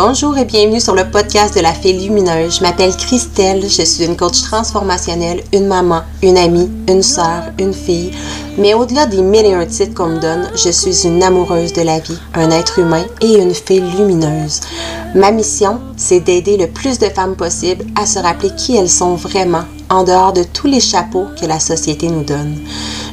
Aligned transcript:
Bonjour 0.00 0.38
et 0.38 0.44
bienvenue 0.44 0.78
sur 0.78 0.94
le 0.94 1.10
podcast 1.10 1.56
de 1.56 1.60
la 1.60 1.72
Fée 1.72 1.92
Lumineuse. 1.92 2.58
Je 2.58 2.62
m'appelle 2.62 2.96
Christelle, 2.96 3.62
je 3.62 3.82
suis 3.82 4.04
une 4.04 4.16
coach 4.16 4.42
transformationnelle, 4.42 5.42
une 5.52 5.66
maman, 5.66 6.02
une 6.22 6.38
amie, 6.38 6.70
une 6.88 7.02
sœur, 7.02 7.50
une 7.58 7.74
fille. 7.74 8.12
Mais 8.58 8.74
au-delà 8.74 9.06
des 9.06 9.22
mille 9.22 9.46
et 9.46 9.54
un 9.54 9.66
titres 9.66 9.94
qu'on 9.94 10.10
me 10.10 10.20
donne, 10.20 10.48
je 10.54 10.70
suis 10.70 11.04
une 11.04 11.20
amoureuse 11.20 11.72
de 11.72 11.82
la 11.82 11.98
vie, 11.98 12.16
un 12.34 12.52
être 12.52 12.78
humain 12.78 13.02
et 13.20 13.42
une 13.42 13.52
fée 13.52 13.80
lumineuse. 13.80 14.60
Ma 15.16 15.32
mission, 15.32 15.80
c'est 15.96 16.20
d'aider 16.20 16.56
le 16.56 16.68
plus 16.68 17.00
de 17.00 17.06
femmes 17.06 17.34
possible 17.34 17.84
à 18.00 18.06
se 18.06 18.20
rappeler 18.20 18.50
qui 18.54 18.76
elles 18.76 18.88
sont 18.88 19.16
vraiment 19.16 19.64
en 19.90 20.04
dehors 20.04 20.32
de 20.32 20.42
tous 20.42 20.66
les 20.66 20.80
chapeaux 20.80 21.26
que 21.40 21.46
la 21.46 21.60
société 21.60 22.08
nous 22.08 22.24
donne. 22.24 22.56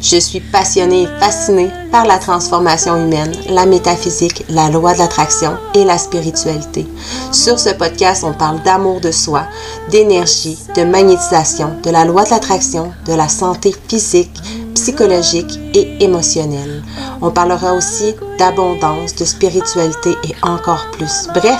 Je 0.01 0.17
suis 0.17 0.39
passionnée 0.39 1.03
et 1.03 1.19
fascinée 1.19 1.69
par 1.91 2.05
la 2.05 2.17
transformation 2.17 2.95
humaine, 2.97 3.33
la 3.49 3.65
métaphysique, 3.65 4.45
la 4.49 4.69
loi 4.69 4.93
de 4.93 4.99
l'attraction 4.99 5.57
et 5.73 5.83
la 5.83 5.97
spiritualité. 5.97 6.85
Sur 7.31 7.59
ce 7.59 7.69
podcast, 7.69 8.23
on 8.25 8.33
parle 8.33 8.61
d'amour 8.63 8.99
de 9.01 9.11
soi, 9.11 9.43
d'énergie, 9.89 10.57
de 10.75 10.83
magnétisation, 10.83 11.71
de 11.83 11.89
la 11.89 12.05
loi 12.05 12.23
de 12.23 12.29
l'attraction, 12.29 12.91
de 13.07 13.13
la 13.13 13.29
santé 13.29 13.73
physique, 13.87 14.37
psychologique 14.73 15.59
et 15.73 16.03
émotionnelle. 16.03 16.83
On 17.21 17.31
parlera 17.31 17.73
aussi 17.73 18.13
d'abondance, 18.37 19.15
de 19.15 19.25
spiritualité 19.25 20.11
et 20.27 20.35
encore 20.43 20.85
plus. 20.91 21.27
Bref, 21.33 21.59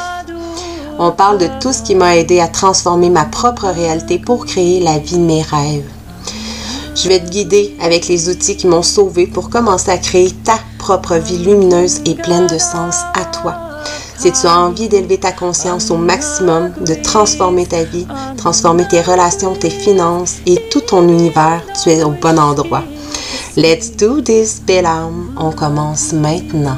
on 1.00 1.12
parle 1.12 1.38
de 1.38 1.50
tout 1.60 1.74
ce 1.74 1.82
qui 1.82 1.96
m'a 1.96 2.18
aidé 2.18 2.40
à 2.40 2.48
transformer 2.48 3.10
ma 3.10 3.26
propre 3.26 3.68
réalité 3.68 4.20
pour 4.20 4.46
créer 4.46 4.80
la 4.80 4.98
vie 5.00 5.18
de 5.18 5.24
mes 5.24 5.42
rêves. 5.42 5.90
Je 6.96 7.10
vais 7.10 7.20
te 7.20 7.30
guider 7.30 7.76
avec 7.82 8.08
les 8.08 8.30
outils 8.30 8.56
qui 8.56 8.68
m'ont 8.68 8.84
sauvé 8.84 9.28
pour 9.28 9.50
commencer 9.50 9.92
à 9.92 9.98
créer 9.98 10.32
ta 10.32 10.58
propre 10.80 11.16
vie 11.16 11.38
lumineuse 11.38 12.02
et 12.06 12.16
pleine 12.16 12.48
de 12.48 12.58
sens 12.58 13.02
à 13.14 13.26
toi. 13.26 13.56
Si 14.18 14.32
tu 14.32 14.48
as 14.48 14.58
envie 14.58 14.88
d'élever 14.88 15.20
ta 15.20 15.34
conscience 15.34 15.92
au 15.92 15.98
maximum, 15.98 16.72
de 16.80 16.96
transformer 16.96 17.66
ta 17.66 17.84
vie, 17.84 18.08
transformer 18.38 18.88
tes 18.88 19.02
relations, 19.02 19.54
tes 19.56 19.70
finances 19.70 20.38
et 20.46 20.56
tout 20.72 20.82
ton 20.82 21.08
univers, 21.08 21.62
tu 21.84 21.90
es 21.90 22.04
au 22.04 22.12
bon 22.12 22.40
endroit. 22.40 22.84
Let's 23.58 23.92
do 23.96 24.22
this, 24.22 24.62
belle. 24.66 24.88
On 25.38 25.52
commence 25.52 26.14
maintenant. 26.14 26.78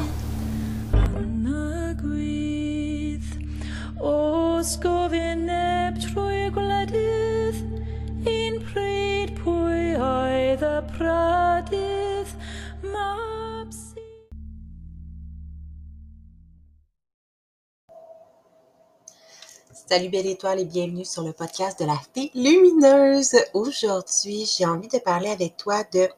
Salut 19.88 20.10
belle 20.10 20.26
étoile 20.26 20.60
et 20.60 20.66
bienvenue 20.66 21.06
sur 21.06 21.22
le 21.22 21.32
podcast 21.32 21.80
de 21.80 21.86
la 21.86 21.98
fée 22.14 22.30
lumineuse. 22.34 23.36
Aujourd'hui, 23.54 24.44
j'ai 24.44 24.66
envie 24.66 24.88
de 24.88 24.98
parler 24.98 25.30
avec 25.30 25.56
toi 25.56 25.82
de 25.94 26.10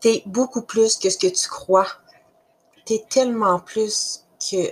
t'es 0.00 0.22
beaucoup 0.24 0.62
plus 0.62 0.96
que 0.96 1.10
ce 1.10 1.18
que 1.18 1.26
tu 1.26 1.50
crois. 1.50 1.86
T'es 2.86 3.04
tellement 3.10 3.60
plus 3.60 4.24
que, 4.40 4.70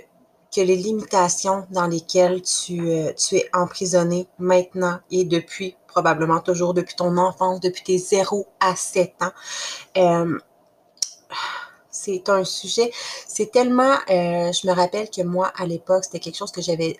que 0.51 0.61
les 0.61 0.77
limitations 0.77 1.67
dans 1.69 1.85
lesquelles 1.85 2.41
tu, 2.41 2.89
euh, 2.89 3.13
tu 3.13 3.35
es 3.35 3.49
emprisonné 3.53 4.27
maintenant 4.39 4.97
et 5.11 5.23
depuis, 5.23 5.77
probablement 5.85 6.39
toujours 6.39 6.73
depuis 6.73 6.95
ton 6.95 7.15
enfance, 7.17 7.59
depuis 7.59 7.83
tes 7.83 7.99
0 7.99 8.47
à 8.61 8.75
7 8.75 9.13
ans. 9.21 9.31
Euh, 9.97 10.39
c'est 11.91 12.29
un 12.29 12.43
sujet, 12.43 12.91
c'est 13.27 13.51
tellement, 13.51 13.93
euh, 14.09 14.51
je 14.51 14.67
me 14.67 14.73
rappelle 14.73 15.09
que 15.09 15.21
moi, 15.21 15.51
à 15.55 15.65
l'époque, 15.65 16.03
c'était 16.03 16.19
quelque 16.19 16.37
chose 16.37 16.51
que 16.51 16.61
j'avais 16.61 16.97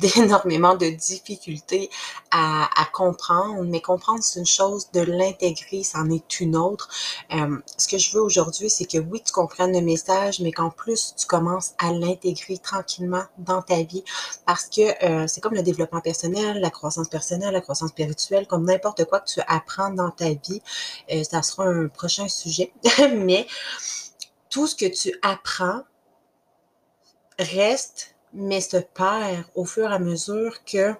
d'énormément 0.14 0.76
de 0.76 0.88
difficultés 0.88 1.90
à, 2.30 2.68
comprendre, 2.92 3.62
mais 3.64 3.80
comprendre 3.80 4.22
c'est 4.22 4.40
une 4.40 4.46
chose, 4.46 4.90
de 4.92 5.00
l'intégrer, 5.00 5.82
c'en 5.82 6.10
est 6.10 6.40
une 6.40 6.56
autre. 6.56 6.88
Euh, 7.32 7.58
ce 7.76 7.86
que 7.86 7.98
je 7.98 8.12
veux 8.12 8.22
aujourd'hui, 8.22 8.70
c'est 8.70 8.84
que 8.84 8.98
oui, 8.98 9.22
tu 9.24 9.32
comprennes 9.32 9.72
le 9.72 9.80
message, 9.80 10.40
mais 10.40 10.52
qu'en 10.52 10.70
plus, 10.70 11.14
tu 11.16 11.26
commences 11.26 11.72
à 11.78 11.92
l'intégrer 11.92 12.58
tranquillement 12.58 13.24
dans 13.38 13.62
ta 13.62 13.82
vie 13.82 14.04
parce 14.46 14.66
que 14.66 15.04
euh, 15.04 15.26
c'est 15.26 15.40
comme 15.40 15.54
le 15.54 15.62
développement 15.62 16.00
personnel, 16.00 16.60
la 16.60 16.70
croissance 16.70 17.08
personnelle, 17.08 17.52
la 17.52 17.60
croissance 17.60 17.90
spirituelle, 17.90 18.46
comme 18.46 18.64
n'importe 18.64 19.04
quoi 19.04 19.20
que 19.20 19.30
tu 19.30 19.40
apprends 19.46 19.90
dans 19.90 20.10
ta 20.10 20.30
vie. 20.30 20.62
Euh, 21.12 21.22
ça 21.24 21.42
sera 21.42 21.64
un 21.64 21.88
prochain 21.88 22.28
sujet, 22.28 22.72
mais 23.14 23.46
tout 24.48 24.66
ce 24.66 24.74
que 24.74 24.86
tu 24.86 25.16
apprends 25.22 25.82
reste 27.38 28.09
mais 28.32 28.60
se 28.60 28.76
perd 28.76 29.44
au 29.54 29.64
fur 29.64 29.90
et 29.90 29.94
à 29.94 29.98
mesure 29.98 30.64
que 30.64 30.94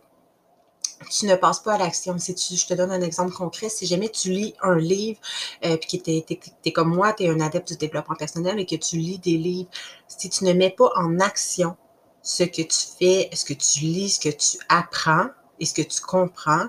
tu 1.08 1.26
ne 1.26 1.34
passes 1.34 1.60
pas 1.60 1.74
à 1.74 1.78
l'action. 1.78 2.18
Si 2.18 2.34
tu, 2.34 2.56
je 2.56 2.66
te 2.66 2.74
donne 2.74 2.90
un 2.90 3.00
exemple 3.00 3.32
concret, 3.32 3.68
si 3.68 3.86
jamais 3.86 4.08
tu 4.08 4.30
lis 4.30 4.54
un 4.62 4.76
livre, 4.76 5.18
euh, 5.64 5.76
puis 5.76 5.98
que 5.98 6.04
tu 6.04 6.36
es, 6.64 6.72
comme 6.72 6.94
moi, 6.94 7.12
tu 7.12 7.24
es 7.24 7.28
un 7.28 7.40
adepte 7.40 7.68
du 7.68 7.76
développement 7.76 8.16
personnel 8.16 8.58
et 8.58 8.66
que 8.66 8.76
tu 8.76 8.96
lis 8.96 9.18
des 9.18 9.36
livres, 9.36 9.70
si 10.08 10.28
tu 10.28 10.44
ne 10.44 10.52
mets 10.52 10.70
pas 10.70 10.90
en 10.96 11.18
action 11.20 11.76
ce 12.22 12.44
que 12.44 12.62
tu 12.62 12.86
fais, 12.98 13.30
ce 13.32 13.44
que 13.44 13.54
tu 13.54 13.80
lis, 13.80 14.10
ce 14.10 14.20
que 14.20 14.34
tu 14.34 14.58
apprends 14.68 15.28
et 15.58 15.64
ce 15.64 15.74
que 15.74 15.82
tu 15.82 16.00
comprends, 16.00 16.68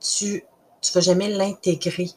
tu 0.00 0.44
ne 0.44 0.94
vas 0.94 1.00
jamais 1.00 1.28
l'intégrer 1.28 2.10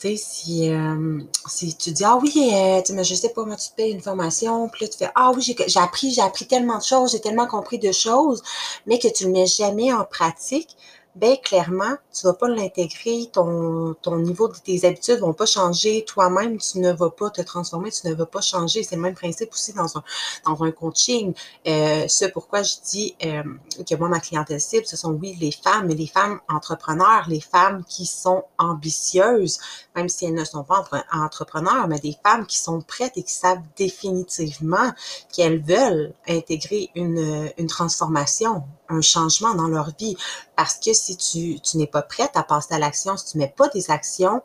tu 0.00 0.08
sais, 0.08 0.16
si, 0.16 0.70
euh, 0.70 1.20
si 1.46 1.76
tu 1.76 1.90
dis, 1.92 2.04
ah 2.04 2.18
oui, 2.20 2.32
euh, 2.54 2.80
tu 2.82 2.94
je 3.04 3.14
sais 3.14 3.28
pas, 3.28 3.44
moi, 3.44 3.56
tu 3.56 3.68
te 3.68 3.74
payes 3.74 3.92
une 3.92 4.00
formation, 4.00 4.68
puis 4.68 4.86
là, 4.86 4.90
tu 4.90 4.96
fais, 4.96 5.10
ah 5.14 5.30
oui, 5.34 5.42
j'ai 5.42 5.80
appris, 5.80 6.10
j'ai 6.10 6.22
appris 6.22 6.46
tellement 6.46 6.78
de 6.78 6.82
choses, 6.82 7.12
j'ai 7.12 7.20
tellement 7.20 7.46
compris 7.46 7.78
de 7.78 7.92
choses, 7.92 8.42
mais 8.86 8.98
que 8.98 9.08
tu 9.08 9.24
ne 9.24 9.28
le 9.28 9.34
mets 9.40 9.46
jamais 9.46 9.92
en 9.92 10.04
pratique, 10.04 10.74
ben 11.16 11.36
clairement, 11.42 11.96
tu 12.12 12.24
vas 12.24 12.34
pas 12.34 12.48
l'intégrer, 12.48 13.28
ton, 13.32 13.94
ton 14.00 14.18
niveau 14.18 14.46
de 14.46 14.56
tes 14.56 14.86
habitudes 14.86 15.18
vont 15.18 15.32
pas 15.32 15.46
changer, 15.46 16.04
toi-même, 16.04 16.58
tu 16.58 16.78
ne 16.78 16.92
vas 16.92 17.10
pas 17.10 17.30
te 17.30 17.42
transformer, 17.42 17.90
tu 17.90 18.06
ne 18.06 18.14
vas 18.14 18.26
pas 18.26 18.40
changer. 18.40 18.84
C'est 18.84 18.94
le 18.94 19.02
même 19.02 19.14
principe 19.14 19.50
aussi 19.52 19.72
dans 19.72 19.98
un, 19.98 20.04
dans 20.46 20.62
un 20.62 20.70
coaching. 20.70 21.34
Euh, 21.66 22.06
ce 22.06 22.26
pourquoi 22.26 22.62
je 22.62 22.74
dis 22.88 23.16
euh, 23.24 23.42
que 23.88 23.94
moi, 23.96 24.08
ma 24.08 24.20
clientèle 24.20 24.60
cible, 24.60 24.86
ce 24.86 24.96
sont 24.96 25.12
oui 25.12 25.36
les 25.40 25.50
femmes, 25.50 25.88
mais 25.88 25.94
les 25.94 26.06
femmes 26.06 26.40
entrepreneurs, 26.48 27.24
les 27.28 27.40
femmes 27.40 27.84
qui 27.88 28.06
sont 28.06 28.44
ambitieuses, 28.58 29.58
même 29.96 30.08
si 30.08 30.26
elles 30.26 30.34
ne 30.34 30.44
sont 30.44 30.62
pas 30.62 30.86
entrepreneurs, 31.12 31.88
mais 31.88 31.98
des 31.98 32.16
femmes 32.24 32.46
qui 32.46 32.58
sont 32.58 32.80
prêtes 32.82 33.16
et 33.16 33.24
qui 33.24 33.34
savent 33.34 33.62
définitivement 33.76 34.92
qu'elles 35.32 35.60
veulent 35.60 36.14
intégrer 36.28 36.90
une, 36.94 37.50
une 37.58 37.66
transformation, 37.66 38.62
un 38.90 39.00
changement 39.00 39.54
dans 39.54 39.68
leur 39.68 39.90
vie. 39.98 40.16
Parce 40.56 40.76
que 40.76 40.92
si 40.92 41.16
tu, 41.16 41.60
n'es 41.76 41.86
pas 41.86 42.02
prête 42.02 42.32
à 42.34 42.42
passer 42.42 42.74
à 42.74 42.78
l'action, 42.78 43.16
si 43.16 43.32
tu 43.32 43.38
ne 43.38 43.44
mets 43.44 43.54
pas 43.56 43.68
des 43.68 43.90
actions, 43.90 44.42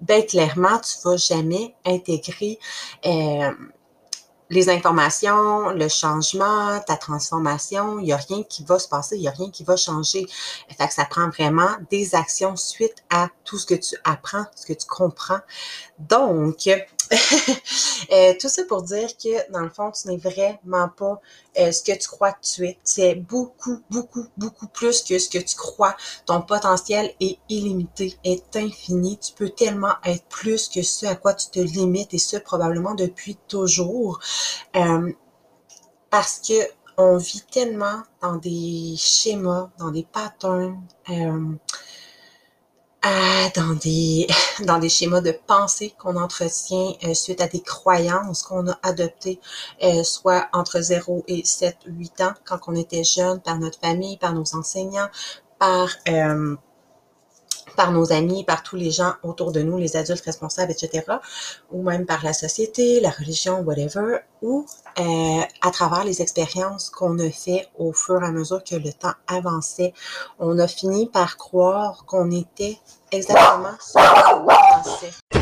ben 0.00 0.24
clairement, 0.26 0.80
tu 0.80 0.96
ne 0.98 1.12
vas 1.12 1.16
jamais 1.16 1.76
intégrer 1.84 2.58
euh, 3.06 3.52
les 4.52 4.68
informations, 4.68 5.70
le 5.70 5.88
changement, 5.88 6.78
ta 6.86 6.96
transformation, 6.96 7.98
il 7.98 8.04
n'y 8.04 8.12
a 8.12 8.18
rien 8.18 8.42
qui 8.42 8.64
va 8.64 8.78
se 8.78 8.86
passer, 8.86 9.16
il 9.16 9.22
n'y 9.22 9.28
a 9.28 9.32
rien 9.32 9.50
qui 9.50 9.64
va 9.64 9.76
changer. 9.76 10.26
Fait 10.78 10.86
que 10.86 10.92
ça 10.92 11.06
prend 11.06 11.30
vraiment 11.30 11.70
des 11.90 12.14
actions 12.14 12.54
suite 12.56 13.02
à 13.08 13.28
tout 13.44 13.58
ce 13.58 13.64
que 13.64 13.74
tu 13.74 13.96
apprends, 14.04 14.44
ce 14.54 14.66
que 14.66 14.74
tu 14.74 14.86
comprends. 14.86 15.40
Donc, 15.98 16.68
euh, 18.12 18.34
tout 18.40 18.48
ça 18.48 18.64
pour 18.64 18.82
dire 18.82 19.08
que 19.16 19.52
dans 19.52 19.60
le 19.60 19.70
fond, 19.70 19.90
tu 19.90 20.08
n'es 20.08 20.16
vraiment 20.16 20.88
pas 20.88 21.20
euh, 21.58 21.72
ce 21.72 21.82
que 21.82 21.96
tu 21.96 22.08
crois 22.08 22.32
que 22.32 22.40
tu 22.42 22.66
es. 22.66 22.78
Es 22.98 23.14
beaucoup, 23.14 23.80
beaucoup, 23.90 24.26
beaucoup 24.36 24.68
plus 24.68 25.02
que 25.02 25.18
ce 25.18 25.28
que 25.28 25.38
tu 25.38 25.56
crois. 25.56 25.96
Ton 26.26 26.42
potentiel 26.42 27.12
est 27.20 27.38
illimité, 27.48 28.16
est 28.24 28.56
infini. 28.56 29.18
Tu 29.18 29.32
peux 29.32 29.50
tellement 29.50 29.94
être 30.04 30.24
plus 30.26 30.68
que 30.68 30.82
ce 30.82 31.06
à 31.06 31.14
quoi 31.14 31.34
tu 31.34 31.48
te 31.50 31.60
limites 31.60 32.14
et 32.14 32.18
ce 32.18 32.36
probablement 32.36 32.94
depuis 32.94 33.36
toujours. 33.48 34.20
Euh, 34.76 35.12
parce 36.10 36.40
que 36.40 36.54
on 36.98 37.16
vit 37.16 37.42
tellement 37.50 38.02
dans 38.20 38.36
des 38.36 38.94
schémas, 38.96 39.70
dans 39.78 39.90
des 39.90 40.04
patterns. 40.04 40.80
Dans 43.54 43.74
des 43.74 44.26
dans 44.64 44.78
des 44.78 44.88
schémas 44.88 45.20
de 45.20 45.32
pensée 45.46 45.94
qu'on 45.98 46.16
entretient 46.16 46.94
euh, 47.04 47.14
suite 47.14 47.40
à 47.40 47.48
des 47.48 47.60
croyances 47.60 48.42
qu'on 48.42 48.68
a 48.68 48.78
adoptées, 48.82 49.40
euh, 49.82 50.02
soit 50.04 50.48
entre 50.52 50.80
0 50.80 51.24
et 51.28 51.44
7, 51.44 51.76
8 51.86 52.20
ans, 52.20 52.34
quand 52.44 52.60
on 52.66 52.74
était 52.74 53.04
jeune, 53.04 53.40
par 53.40 53.58
notre 53.58 53.78
famille, 53.78 54.16
par 54.18 54.32
nos 54.32 54.54
enseignants, 54.54 55.08
par 55.58 55.88
euh, 56.08 56.56
par 57.76 57.92
nos 57.92 58.12
amis, 58.12 58.44
par 58.44 58.62
tous 58.62 58.76
les 58.76 58.90
gens 58.90 59.14
autour 59.22 59.52
de 59.52 59.62
nous, 59.62 59.78
les 59.78 59.96
adultes 59.96 60.24
responsables, 60.24 60.72
etc., 60.72 61.04
ou 61.70 61.82
même 61.82 62.06
par 62.06 62.24
la 62.24 62.32
société, 62.32 63.00
la 63.00 63.10
religion, 63.10 63.60
whatever, 63.60 64.18
ou 64.42 64.66
euh, 64.98 65.42
à 65.60 65.70
travers 65.70 66.04
les 66.04 66.20
expériences 66.22 66.90
qu'on 66.90 67.18
a 67.18 67.30
fait 67.30 67.68
au 67.78 67.92
fur 67.92 68.22
et 68.22 68.26
à 68.26 68.30
mesure 68.30 68.62
que 68.64 68.76
le 68.76 68.92
temps 68.92 69.14
avançait, 69.26 69.94
on 70.38 70.58
a 70.58 70.68
fini 70.68 71.06
par 71.06 71.36
croire 71.36 72.04
qu'on 72.06 72.30
était 72.30 72.78
exactement 73.10 73.76
ce 73.80 73.92
qu'on 73.94 74.46
pensait. 74.82 75.41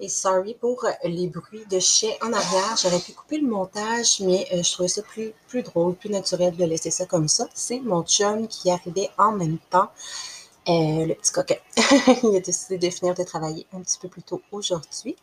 Et 0.00 0.08
sorry 0.08 0.54
pour 0.54 0.86
les 1.04 1.28
bruits 1.28 1.66
de 1.70 1.78
chien 1.78 2.10
en 2.22 2.32
arrière. 2.32 2.76
J'aurais 2.80 2.98
pu 2.98 3.12
couper 3.12 3.38
le 3.38 3.46
montage, 3.46 4.20
mais 4.20 4.46
je 4.50 4.72
trouvais 4.72 4.88
ça 4.88 5.02
plus, 5.02 5.62
drôle, 5.62 5.94
plus 5.94 6.10
naturel 6.10 6.56
de 6.56 6.64
laisser 6.64 6.90
ça 6.90 7.06
comme 7.06 7.28
ça. 7.28 7.48
C'est 7.54 7.80
mon 7.80 8.02
chum 8.02 8.48
qui 8.48 8.70
arrivait 8.70 9.10
en 9.18 9.32
même 9.32 9.58
temps. 9.70 9.90
le 10.66 11.14
petit 11.14 11.32
coquin. 11.32 11.56
il 12.22 12.36
a 12.36 12.40
décidé 12.40 12.78
de 12.78 12.90
finir 12.90 13.14
de 13.14 13.22
travailler 13.22 13.66
un 13.72 13.80
petit 13.80 13.98
peu 13.98 14.08
plus 14.08 14.22
tôt 14.22 14.40
aujourd'hui. 14.50 15.16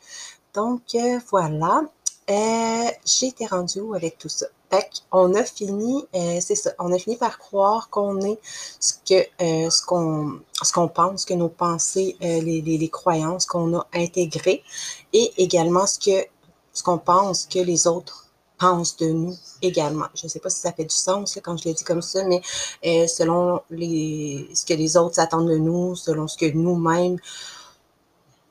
Donc, 0.53 0.81
voilà. 1.29 1.81
J'ai 2.27 3.27
été 3.27 3.45
rendue 3.47 3.79
où 3.81 3.93
avec 3.95 4.17
tout 4.17 4.29
ça? 4.29 4.47
Fait 4.69 4.87
on 5.11 5.33
a 5.33 5.43
fini, 5.43 6.05
euh, 6.15 6.37
c'est 6.41 6.55
ça, 6.55 6.71
on 6.77 6.93
a 6.93 6.99
fini 6.99 7.15
par 7.17 7.39
croire 7.39 7.89
qu'on 7.89 8.21
est 8.21 8.39
ce 8.79 8.93
que 8.93 9.25
euh, 9.41 9.69
ce 9.69 9.83
qu'on 9.83 10.39
ce 10.61 10.71
qu'on 10.71 10.87
pense, 10.87 11.25
que 11.25 11.33
nos 11.33 11.49
pensées, 11.49 12.17
euh, 12.21 12.41
les, 12.41 12.61
les, 12.61 12.89
croyances 12.89 13.47
qu'on 13.47 13.75
a 13.75 13.87
intégrées, 13.93 14.63
et 15.11 15.31
également 15.37 15.87
ce 15.87 15.97
que 15.97 16.27
ce 16.73 16.83
qu'on 16.83 16.99
pense 16.99 17.47
que 17.47 17.59
les 17.59 17.87
autres 17.87 18.27
pensent 18.59 18.95
de 18.97 19.07
nous 19.07 19.35
également. 19.63 20.05
Je 20.13 20.27
ne 20.27 20.29
sais 20.29 20.39
pas 20.39 20.49
si 20.51 20.59
ça 20.59 20.71
fait 20.71 20.83
du 20.83 20.95
sens 20.95 21.39
quand 21.43 21.57
je 21.57 21.67
le 21.67 21.73
dis 21.73 21.83
comme 21.83 22.03
ça, 22.03 22.23
mais 22.25 22.41
selon 23.07 23.61
les 23.71 24.49
ce 24.53 24.65
que 24.65 24.73
les 24.75 24.97
autres 24.97 25.19
attendent 25.19 25.49
de 25.49 25.57
nous, 25.57 25.95
selon 25.95 26.27
ce 26.27 26.37
que 26.37 26.45
nous-mêmes 26.51 27.17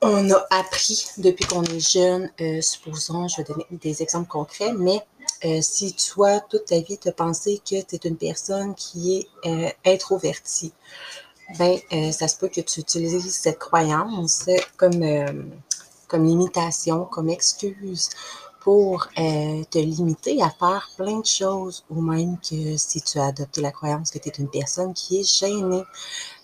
on 0.01 0.31
a 0.31 0.47
appris 0.51 1.07
depuis 1.19 1.45
qu'on 1.45 1.65
est 1.65 1.81
jeune, 1.81 2.31
supposons, 2.63 3.29
je 3.29 3.39
vais 3.39 3.45
donner 3.45 3.67
des 3.71 4.01
exemples 4.03 4.29
concrets, 4.29 4.73
mais 4.73 5.05
euh, 5.45 5.61
si 5.63 5.95
toi, 5.95 6.41
toute 6.41 6.67
ta 6.67 6.81
vie, 6.81 6.99
tu 6.99 7.09
as 7.09 7.13
pensé 7.13 7.59
que 7.59 7.81
tu 7.81 7.95
es 7.95 8.09
une 8.09 8.17
personne 8.17 8.75
qui 8.75 9.17
est 9.19 9.29
euh, 9.47 9.71
introvertie, 9.87 10.73
ben, 11.59 11.79
euh, 11.93 12.13
ça 12.13 12.29
se 12.29 12.37
peut 12.37 12.49
que 12.49 12.61
tu 12.61 12.81
utilises 12.81 13.35
cette 13.35 13.59
croyance 13.59 14.47
comme, 14.77 15.51
comme 16.07 16.25
limitation, 16.25 17.05
comme 17.07 17.31
excuse 17.31 18.11
pour 18.61 19.09
te 19.15 19.79
limiter 19.79 20.43
à 20.43 20.51
faire 20.51 20.91
plein 20.97 21.21
de 21.21 21.27
choses, 21.27 21.85
ou 21.89 22.03
même 22.03 22.37
que 22.39 22.77
si 22.77 23.01
tu 23.01 23.19
as 23.19 23.27
adopté 23.27 23.63
la 23.63 23.71
croyance 23.73 24.11
que 24.11 24.19
tu 24.19 24.29
es 24.29 24.33
une 24.39 24.51
personne 24.51 24.93
qui 24.93 25.21
est 25.21 25.25
gênée. 25.25 25.85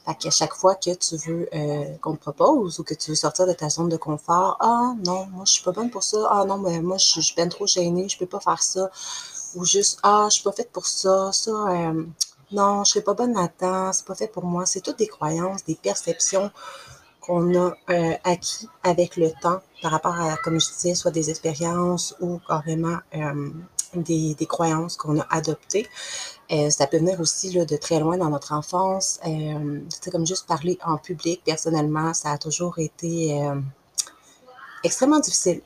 Fait 0.07 0.15
qu'à 0.17 0.31
chaque 0.31 0.55
fois 0.55 0.75
que 0.75 0.93
tu 0.95 1.17
veux 1.17 1.49
euh, 1.55 1.97
qu'on 2.03 2.15
te 2.15 2.21
propose 2.21 2.79
ou 2.79 2.85
que 2.85 2.93
tu 2.95 3.11
veux 3.11 3.17
sortir 3.17 3.47
de 3.47 3.53
ta 3.55 3.71
zone 3.71 3.89
de 3.89 3.97
confort, 3.97 4.57
ah 4.61 4.95
non, 5.07 5.27
moi 5.27 5.45
je 5.47 5.53
suis 5.53 5.65
pas 5.65 5.73
bonne 5.73 5.91
pour 5.91 6.03
ça, 6.03 6.29
ah 6.31 6.45
non, 6.45 6.59
mais 6.59 6.81
moi 6.81 6.99
je, 6.99 7.21
suis 7.21 7.35
bien 7.35 7.49
trop 7.49 7.67
gênée, 7.67 8.09
je 8.09 8.19
peux 8.19 8.27
pas 8.27 8.41
faire 8.41 8.63
ça. 8.63 8.91
Ou 9.55 9.65
juste, 9.65 10.01
ah, 10.03 10.27
je 10.29 10.35
suis 10.35 10.43
pas 10.43 10.53
faite 10.53 10.71
pour 10.73 10.87
ça, 10.87 11.31
ça, 11.33 11.51
euh, 11.51 12.05
non, 12.53 12.85
je 12.85 12.91
suis 12.91 13.01
pas 13.01 13.15
bonne 13.15 13.35
là-dedans, 13.35 13.93
c'est 13.93 14.05
pas 14.05 14.15
fait 14.15 14.29
pour 14.29 14.45
moi. 14.45 14.67
C'est 14.67 14.81
toutes 14.81 14.99
des 14.99 15.07
croyances, 15.07 15.65
des 15.65 15.75
perceptions 15.75 16.51
qu'on 17.21 17.55
a 17.55 17.73
euh, 17.91 18.15
acquis 18.25 18.69
avec 18.83 19.17
le 19.17 19.31
temps 19.41 19.61
par 19.81 19.93
rapport 19.93 20.15
à, 20.21 20.37
comme 20.39 20.61
je 20.61 20.67
disais, 20.67 20.95
soit 20.95 21.11
des 21.11 21.31
expériences 21.31 22.15
ou 22.21 22.41
carrément 22.47 22.99
des, 24.03 24.35
des 24.35 24.47
croyances 24.47 24.97
qu'on 24.97 25.21
a 25.21 25.27
adoptées. 25.31 25.87
Euh, 26.53 26.71
ça 26.71 26.87
peut 26.87 26.99
venir 26.99 27.21
aussi 27.21 27.51
là, 27.53 27.65
de 27.65 27.77
très 27.77 27.99
loin 28.01 28.19
dans 28.19 28.29
notre 28.29 28.53
enfance. 28.53 29.19
Euh, 29.27 29.81
comme 30.11 30.27
juste 30.27 30.47
parler 30.47 30.79
en 30.85 30.99
public, 30.99 31.43
personnellement, 31.45 32.13
ça 32.13 32.33
a 32.33 32.39
toujours 32.39 32.79
été 32.79 33.41
euh, 33.41 33.61
extrêmement 34.83 35.21
difficile. 35.21 35.63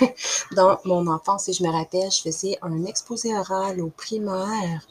dans 0.52 0.78
mon 0.84 1.06
enfance, 1.06 1.44
si 1.44 1.54
je 1.54 1.62
me 1.62 1.70
rappelle, 1.70 2.10
je 2.10 2.20
faisais 2.20 2.58
un 2.62 2.84
exposé 2.84 3.36
oral 3.36 3.80
au 3.80 3.88
primaire. 3.88 4.86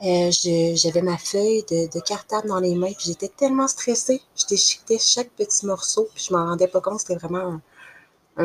J'avais 0.00 1.02
ma 1.02 1.16
feuille 1.16 1.64
de, 1.70 1.90
de, 1.90 2.00
cartable 2.00 2.48
dans 2.48 2.60
les 2.60 2.74
mains, 2.74 2.92
j'étais 2.98 3.28
tellement 3.28 3.68
stressée. 3.68 4.20
Je 4.36 4.46
déchiquetais 4.46 4.98
chaque 4.98 5.30
petit 5.30 5.64
morceau, 5.64 6.08
puis 6.14 6.26
je 6.28 6.34
m'en 6.34 6.44
rendais 6.46 6.68
pas 6.68 6.80
compte. 6.80 7.00
C'était 7.00 7.16
vraiment 7.16 7.60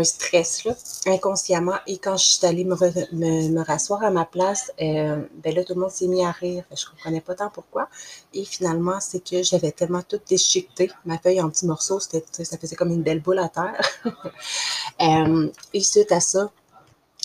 stress 0.04 0.64
là, 0.64 0.74
inconsciemment. 1.06 1.76
Et 1.88 1.98
quand 1.98 2.18
je 2.18 2.26
suis 2.26 2.46
allée 2.46 2.64
me, 2.64 3.64
rasseoir 3.64 4.04
à 4.04 4.12
ma 4.12 4.26
place, 4.26 4.72
euh, 4.82 5.22
ben 5.44 5.54
là, 5.54 5.64
tout 5.64 5.74
le 5.74 5.82
monde 5.82 5.92
s'est 5.92 6.08
mis 6.08 6.26
à 6.26 6.32
rire. 6.32 6.64
Je 6.76 6.86
comprenais 6.86 7.22
pas 7.22 7.36
tant 7.36 7.50
pourquoi. 7.50 7.90
Et 8.34 8.46
finalement, 8.46 9.00
c'est 9.00 9.24
que 9.24 9.44
j'avais 9.44 9.72
tellement 9.72 10.02
tout 10.02 10.20
déchiqueté, 10.30 10.90
ma 11.06 11.18
feuille 11.18 11.42
en 11.42 11.50
petits 11.50 11.66
morceaux, 11.66 12.00
ça 12.00 12.58
faisait 12.58 12.76
comme 12.76 12.92
une 12.92 13.04
belle 13.04 13.22
boule 13.22 13.40
à 13.40 13.50
terre. 13.50 13.82
euh, 15.02 15.50
et 15.74 15.82
suite 15.82 16.12
à 16.12 16.20
ça, 16.20 16.50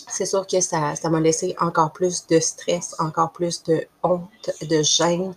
c'est 0.08 0.26
sûr 0.26 0.46
que 0.46 0.60
ça 0.60 0.94
m'a 1.04 1.20
laissé 1.20 1.54
encore 1.60 1.92
plus 1.92 2.26
de 2.26 2.38
stress, 2.40 2.94
encore 2.98 3.32
plus 3.32 3.62
de 3.64 3.86
honte, 4.02 4.50
de 4.62 4.82
gêne. 4.82 5.34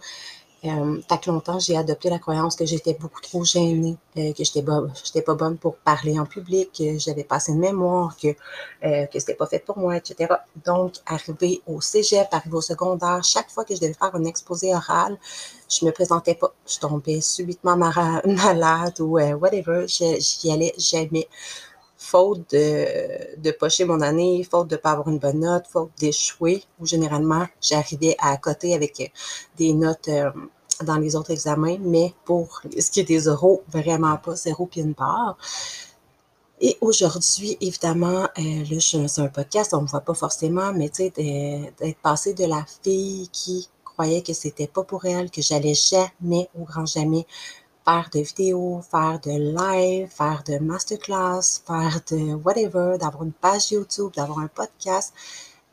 Euh, 0.65 0.99
que 1.07 1.29
longtemps, 1.29 1.59
j'ai 1.59 1.77
adopté 1.77 2.09
la 2.09 2.19
croyance 2.19 2.55
que 2.55 2.65
j'étais 2.65 2.93
beaucoup 2.93 3.21
trop 3.21 3.45
gênée, 3.45 3.97
euh, 4.17 4.33
que 4.33 4.43
j'étais 4.43 4.63
j'étais 5.05 5.21
pas 5.21 5.35
bonne 5.35 5.57
pour 5.57 5.77
parler 5.77 6.19
en 6.19 6.25
public, 6.25 6.69
que 6.77 6.97
j'avais 6.97 7.23
pas 7.23 7.35
assez 7.37 7.53
de 7.53 7.57
mémoire, 7.57 8.17
que, 8.17 8.27
euh, 8.85 9.05
que 9.05 9.19
c'était 9.19 9.35
pas 9.35 9.45
fait 9.45 9.59
pour 9.59 9.77
moi, 9.77 9.95
etc. 9.97 10.33
Donc, 10.65 10.95
arrivé 11.05 11.61
au 11.65 11.79
cégep, 11.81 12.27
arrivé 12.31 12.55
au 12.55 12.61
secondaire, 12.61 13.23
chaque 13.23 13.49
fois 13.49 13.63
que 13.63 13.73
je 13.73 13.79
devais 13.79 13.93
faire 13.93 14.13
un 14.13 14.25
exposé 14.25 14.73
oral, 14.75 15.17
je 15.69 15.85
me 15.85 15.91
présentais 15.91 16.35
pas. 16.35 16.53
Je 16.67 16.79
tombais 16.79 17.21
subitement 17.21 17.77
malade 18.25 18.99
ou 18.99 19.17
euh, 19.17 19.33
whatever. 19.33 19.85
J'y 19.87 20.51
allais 20.51 20.73
jamais. 20.77 21.27
Faute 22.01 22.51
de, 22.51 23.51
pocher 23.51 23.83
mon 23.83 23.99
année, 23.99 24.47
faute 24.49 24.69
de 24.69 24.77
pas 24.77 24.91
avoir 24.91 25.09
une 25.09 25.19
bonne 25.19 25.41
note, 25.41 25.65
faute 25.67 25.91
d'échouer, 25.99 26.63
ou 26.79 26.85
généralement, 26.85 27.45
j'arrivais 27.61 28.15
à 28.19 28.37
côté 28.37 28.73
avec 28.73 29.11
des 29.57 29.73
notes 29.73 30.07
euh, 30.07 30.31
dans 30.81 30.95
les 30.95 31.17
autres 31.17 31.31
examens, 31.31 31.77
mais 31.81 32.13
pour 32.23 32.61
ce 32.79 32.89
qui 32.89 33.01
est 33.01 33.03
des 33.03 33.25
euros, 33.25 33.63
vraiment 33.67 34.15
pas 34.15 34.35
zéro 34.35 34.65
pied 34.65 34.81
une 34.81 34.95
part. 34.95 35.37
Et 36.61 36.77
aujourd'hui, 36.79 37.57
évidemment, 37.59 38.27
euh, 38.37 38.63
là, 38.69 38.79
c'est 38.79 39.21
un 39.21 39.27
podcast, 39.27 39.73
on 39.73 39.81
me 39.81 39.87
voit 39.87 40.01
pas 40.01 40.13
forcément, 40.13 40.71
mais 40.73 40.89
tu 40.89 41.03
sais, 41.03 41.73
d'être 41.79 41.99
passé 42.01 42.33
de 42.33 42.45
la 42.45 42.65
fille 42.83 43.27
qui 43.33 43.69
croyait 43.83 44.21
que 44.21 44.31
c'était 44.31 44.67
pas 44.67 44.83
pour 44.83 45.03
elle, 45.03 45.29
que 45.29 45.41
j'allais 45.41 45.73
jamais, 45.73 46.49
au 46.57 46.63
grand 46.63 46.85
jamais, 46.85 47.27
faire 47.85 48.09
de 48.13 48.19
vidéos, 48.19 48.81
faire 48.89 49.19
de 49.19 49.31
live, 49.31 50.09
faire 50.09 50.43
de 50.45 50.57
masterclass, 50.59 51.61
faire 51.65 51.99
de 52.11 52.35
whatever, 52.35 52.97
d'avoir 52.97 53.23
une 53.23 53.31
page 53.33 53.71
YouTube, 53.71 54.11
d'avoir 54.15 54.39
un 54.39 54.47
podcast. 54.47 55.13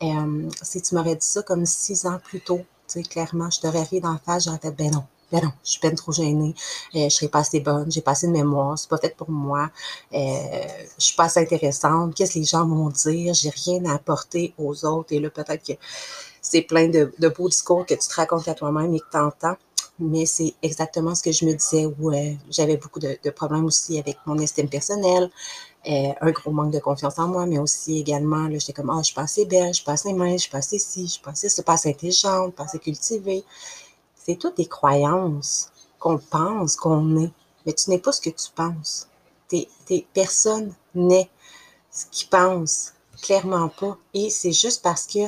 Euh, 0.03 0.49
si 0.63 0.83
tu 0.83 0.95
m'aurais 0.95 1.17
dit 1.17 1.27
ça 1.27 1.43
comme 1.43 1.65
six 1.67 2.07
ans 2.07 2.19
plus 2.23 2.41
tôt, 2.41 2.61
tu 2.89 3.01
sais, 3.01 3.03
clairement, 3.03 3.51
je 3.51 3.61
t'aurais 3.61 3.83
ri 3.83 4.01
dans 4.01 4.13
la 4.13 4.19
face, 4.19 4.45
j'aurais 4.45 4.59
fait, 4.59 4.71
ben 4.71 4.91
non, 4.91 5.05
ben 5.33 5.43
non, 5.43 5.53
je 5.65 5.71
suis 5.71 5.81
peine 5.81 5.95
trop 5.95 6.13
gênée, 6.13 6.55
euh, 6.95 7.09
je 7.09 7.09
serais 7.09 7.29
pas 7.29 7.41
assez 7.41 7.61
bonne, 7.61 7.91
j'ai 7.91 8.03
pas 8.03 8.13
assez 8.13 8.27
de 8.27 8.33
mémoire, 8.33 8.79
c'est 8.79 8.89
pas 8.89 8.99
fait 8.99 9.17
pour 9.17 9.31
moi, 9.31 9.71
euh, 10.13 10.19
je 10.99 11.05
suis 11.05 11.17
pas 11.17 11.25
assez 11.25 11.41
intéressante, 11.41 12.15
qu'est-ce 12.15 12.35
que 12.35 12.39
les 12.41 12.45
gens 12.45 12.67
vont 12.67 12.91
dire, 12.91 13.35
j'ai 13.35 13.51
rien 13.51 13.85
à 13.87 13.95
apporter 13.95 14.55
aux 14.59 14.85
autres, 14.85 15.13
et 15.13 15.19
là, 15.19 15.31
peut-être 15.31 15.67
que 15.67 15.73
c'est 16.43 16.63
plein 16.63 16.89
de, 16.89 17.13
de 17.19 17.29
beaux 17.29 17.49
discours 17.49 17.87
que 17.87 17.95
tu 17.95 18.07
te 18.07 18.15
racontes 18.15 18.47
à 18.49 18.55
toi-même 18.55 18.95
et 18.95 19.01
que 19.01 19.11
tu 19.11 19.19
entends 19.19 19.57
mais 19.99 20.27
c'est 20.27 20.55
exactement 20.63 21.15
ce 21.15 21.23
que 21.23 21.33
je 21.33 21.45
me 21.47 21.55
disais 21.55 21.87
où 21.87 22.13
euh, 22.13 22.33
j'avais 22.51 22.77
beaucoup 22.77 23.01
de, 23.01 23.19
problèmes 23.31 23.65
aussi 23.65 23.99
avec 23.99 24.19
mon 24.27 24.39
estime 24.39 24.69
personnelle, 24.69 25.31
euh, 25.89 26.13
un 26.21 26.31
gros 26.33 26.51
manque 26.51 26.73
de 26.73 26.79
confiance 26.81 27.19
en 27.19 27.29
moi, 27.29 27.47
mais 27.47 27.59
aussi 27.59 28.01
également, 28.01 28.49
j'étais 28.51 28.73
comme, 28.73 28.91
ah, 28.91 28.99
je 28.99 29.07
suis 29.07 29.15
pas 29.15 29.23
assez 29.23 29.45
belle, 29.47 29.69
je 29.69 29.77
suis 29.77 29.85
pas 29.85 29.93
assez 29.93 30.13
mince, 30.13 30.33
je 30.33 30.43
suis 30.43 30.51
pas 30.51 30.59
assez 30.59 30.79
ci, 30.79 31.07
je 31.07 31.13
suis 31.13 31.23
pas 31.23 31.31
assez, 31.31 31.63
pas 31.63 31.75
assez 31.75 31.91
intelligente, 31.91 32.55
pas 32.55 32.65
assez 32.65 32.79
cultivée. 32.79 33.45
C'est 34.15 34.37
toutes 34.37 34.57
des 34.57 34.67
croyances 34.67 35.71
qu'on 35.99 36.19
pense 36.19 36.77
qu'on 36.77 37.25
est, 37.25 37.33
mais 37.65 37.73
tu 37.73 37.91
n'es 37.91 37.99
pas 37.99 38.13
ce 38.13 38.21
que 38.21 38.31
tu 38.31 38.51
penses. 38.55 39.09
T'es, 39.49 39.69
t'es, 39.87 40.07
personne 40.13 40.75
n'est 40.95 41.31
ce 41.91 42.07
qu'ils 42.11 42.29
pense, 42.29 42.93
clairement 43.23 43.69
pas. 43.69 43.97
Et 44.13 44.29
c'est 44.31 44.53
juste 44.53 44.83
parce 44.83 45.07
que 45.07 45.21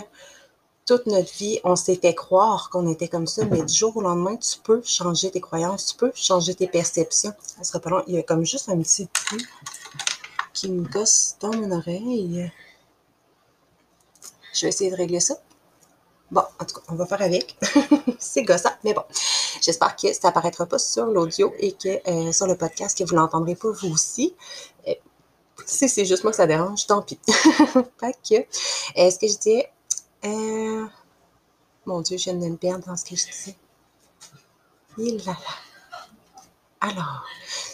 toute 0.89 1.05
notre 1.05 1.31
vie, 1.35 1.61
on 1.65 1.77
s'est 1.77 1.97
fait 1.97 2.15
croire 2.15 2.71
qu'on 2.71 2.91
était 2.91 3.09
comme 3.09 3.27
ça, 3.27 3.45
mais 3.45 3.63
du 3.63 3.75
jour 3.75 3.95
au 3.99 4.01
lendemain, 4.01 4.37
tu 4.37 4.59
peux 4.59 4.81
changer 4.83 5.31
tes 5.31 5.41
croyances, 5.41 5.85
tu 5.85 5.97
peux 5.97 6.11
changer 6.15 6.55
tes 6.55 6.67
perceptions. 6.67 7.35
Ça 7.43 7.63
sera 7.63 7.79
pas. 7.79 8.03
Il 8.07 8.15
y 8.15 8.19
a 8.19 8.23
comme 8.23 8.47
juste 8.47 8.71
un 8.71 8.79
petit 8.79 9.07
truc 9.09 9.47
qui 10.55 10.71
me 10.71 10.89
gosse 10.89 11.37
dans 11.41 11.55
mon 11.55 11.73
oreille. 11.73 12.51
Je 14.55 14.63
vais 14.63 14.69
essayer 14.71 14.91
de 14.91 14.97
régler 14.97 15.21
ça. 15.21 15.35
Bon, 16.31 16.41
en 16.59 16.65
tout 16.65 16.77
cas, 16.77 16.81
on 16.89 16.95
va 16.95 17.05
faire 17.05 17.21
avec. 17.21 17.59
c'est 18.19 18.45
gossant, 18.45 18.73
mais 18.83 18.95
bon. 18.95 19.05
J'espère 19.61 19.95
que 19.95 20.11
ça 20.15 20.29
apparaîtra 20.29 20.65
pas 20.65 20.79
sur 20.79 21.05
l'audio 21.05 21.53
et 21.59 21.73
que 21.73 22.01
euh, 22.11 22.33
sur 22.33 22.47
le 22.47 22.57
podcast, 22.57 22.97
que 22.97 23.05
vous 23.05 23.15
l'entendrez 23.15 23.57
pas 23.57 23.71
vous 23.71 23.93
aussi. 23.93 24.35
Euh, 24.89 24.95
si 25.67 25.87
c'est 25.91 26.07
juste 26.07 26.25
moi 26.25 26.31
que 26.31 26.39
ça 26.39 26.47
dérange, 26.47 26.87
tant 26.87 27.03
pis. 27.03 27.21
fait 28.01 28.17
que, 28.27 28.47
est-ce 28.95 29.19
que 29.19 29.29
je 29.29 29.37
disais, 29.37 29.71
euh, 30.25 30.87
mon 31.87 32.01
Dieu, 32.01 32.19
je 32.19 32.25
viens 32.25 32.35
de 32.35 32.47
me 32.47 32.87
dans 32.87 32.97
ce 32.97 33.05
que 33.05 33.17
je 33.17 33.27
disais. 33.27 33.57
Il 34.99 35.17
là 35.19 35.33
là. 35.33 35.37
Alors, 36.81 37.25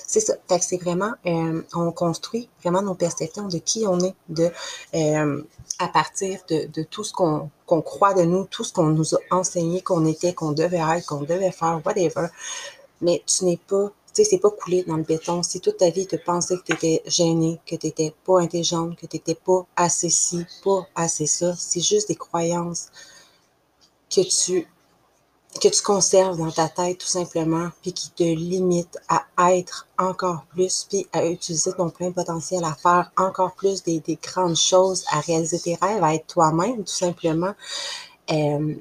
c'est 0.06 0.20
ça. 0.20 0.34
Fait 0.48 0.58
que 0.58 0.64
c'est 0.64 0.76
vraiment, 0.78 1.12
euh, 1.26 1.62
on 1.74 1.92
construit 1.92 2.48
vraiment 2.62 2.82
nos 2.82 2.94
perceptions 2.94 3.48
de 3.48 3.58
qui 3.58 3.86
on 3.86 3.98
est, 4.00 4.14
de 4.28 4.50
euh, 4.94 5.42
à 5.78 5.88
partir 5.88 6.40
de, 6.48 6.82
tout 6.84 7.04
ce 7.04 7.12
qu'on 7.12 7.50
qu'on 7.66 7.82
croit 7.82 8.14
de 8.14 8.22
nous, 8.22 8.44
tout 8.44 8.64
ce 8.64 8.72
qu'on 8.72 8.86
nous 8.86 9.14
a 9.14 9.18
enseigné 9.30 9.82
qu'on 9.82 10.06
était, 10.06 10.32
qu'on 10.32 10.52
devait 10.52 10.78
être, 10.96 11.06
qu'on 11.06 11.22
devait 11.22 11.50
faire, 11.50 11.80
whatever. 11.84 12.28
Mais 13.00 13.22
tu 13.26 13.44
n'es 13.44 13.56
pas 13.56 13.90
sais, 14.22 14.30
c'est 14.30 14.38
pas 14.38 14.50
coulé 14.50 14.84
dans 14.84 14.96
le 14.96 15.02
béton. 15.02 15.42
Si 15.42 15.60
toute 15.60 15.78
ta 15.78 15.90
vie, 15.90 16.06
tu 16.06 16.18
pensais 16.18 16.56
que 16.56 16.62
tu 16.62 16.72
étais 16.72 17.02
gênée, 17.06 17.60
que 17.66 17.76
tu 17.76 17.86
n'étais 17.86 18.14
pas 18.24 18.40
intelligente, 18.40 18.96
que 18.96 19.06
tu 19.06 19.16
n'étais 19.16 19.34
pas 19.34 19.66
assez 19.76 20.10
ci, 20.10 20.44
pas 20.62 20.86
assez 20.94 21.26
ça, 21.26 21.54
c'est 21.56 21.80
juste 21.80 22.08
des 22.08 22.16
croyances 22.16 22.88
que 24.10 24.20
tu 24.22 24.68
que 25.60 25.68
tu 25.68 25.82
conserves 25.82 26.36
dans 26.36 26.50
ta 26.50 26.68
tête 26.68 26.98
tout 26.98 27.06
simplement, 27.06 27.68
puis 27.80 27.92
qui 27.92 28.10
te 28.10 28.24
limitent 28.24 28.98
à 29.08 29.54
être 29.54 29.86
encore 29.98 30.44
plus, 30.50 30.86
puis 30.88 31.06
à 31.12 31.24
utiliser 31.26 31.72
ton 31.72 31.90
plein 31.90 32.10
potentiel, 32.10 32.64
à 32.64 32.74
faire 32.74 33.12
encore 33.16 33.54
plus 33.54 33.82
des, 33.84 34.00
des 34.00 34.18
grandes 34.20 34.56
choses, 34.56 35.04
à 35.10 35.20
réaliser 35.20 35.60
tes 35.60 35.74
rêves, 35.76 36.02
à 36.02 36.14
être 36.14 36.26
toi-même 36.26 36.78
tout 36.78 36.92
simplement. 36.92 37.54
Euh, 38.32 38.74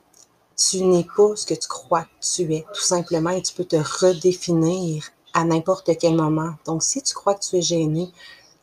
tu 0.55 0.83
n'es 0.83 1.05
pas 1.15 1.35
ce 1.35 1.45
que 1.45 1.53
tu 1.53 1.67
crois 1.67 2.03
que 2.03 2.25
tu 2.35 2.53
es, 2.53 2.65
tout 2.73 2.81
simplement, 2.81 3.31
et 3.31 3.41
tu 3.41 3.53
peux 3.53 3.65
te 3.65 3.75
redéfinir 3.75 5.03
à 5.33 5.43
n'importe 5.43 5.97
quel 5.97 6.15
moment. 6.15 6.51
Donc, 6.65 6.83
si 6.83 7.01
tu 7.01 7.13
crois 7.13 7.35
que 7.35 7.43
tu 7.43 7.57
es 7.57 7.61
gêné, 7.61 8.11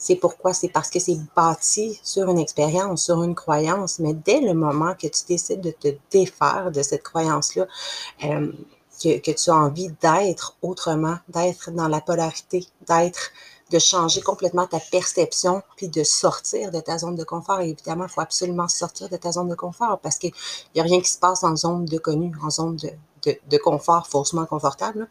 c'est 0.01 0.17
pourquoi? 0.17 0.55
C'est 0.55 0.71
parce 0.71 0.89
que 0.89 0.99
c'est 0.99 1.19
bâti 1.37 2.01
sur 2.03 2.31
une 2.31 2.39
expérience, 2.39 3.05
sur 3.05 3.23
une 3.23 3.35
croyance, 3.35 3.99
mais 3.99 4.15
dès 4.15 4.41
le 4.41 4.55
moment 4.55 4.95
que 4.95 5.07
tu 5.07 5.25
décides 5.29 5.61
de 5.61 5.73
te 5.73 5.89
défaire 6.11 6.71
de 6.73 6.83
cette 6.83 7.03
croyance-là, 7.03 7.67
euh, 8.25 8.51
que, 9.03 9.31
tu 9.31 9.51
as 9.51 9.55
envie 9.55 9.91
d'être 10.01 10.57
autrement, 10.63 11.19
d'être 11.29 11.71
dans 11.71 11.89
la 11.89 12.01
polarité, 12.01 12.67
d'être, 12.89 13.31
de 13.71 13.79
changer 13.79 14.23
complètement 14.23 14.67
ta 14.67 14.81
perception, 14.81 15.63
puis 15.77 15.89
de 15.89 16.03
sortir 16.03 16.71
de 16.71 16.81
ta 16.81 16.97
zone 16.97 17.15
de 17.15 17.25
confort. 17.25 17.61
Et 17.61 17.69
évidemment, 17.69 18.05
il 18.05 18.11
faut 18.11 18.23
absolument 18.23 18.69
sortir 18.69 19.11
de 19.11 19.17
ta 19.19 19.33
zone 19.33 19.49
de 19.49 19.55
confort 19.55 19.99
parce 20.01 20.17
qu'il 20.17 20.33
n'y 20.75 20.81
a 20.81 20.85
rien 20.85 21.01
qui 21.01 21.11
se 21.11 21.19
passe 21.19 21.45
en 21.45 21.57
zone 21.57 21.85
de 21.85 21.99
connu, 21.99 22.33
en 22.43 22.49
zone 22.51 22.79
de 23.23 23.59
confort 23.59 24.07
faussement 24.07 24.47
confortable 24.47 25.09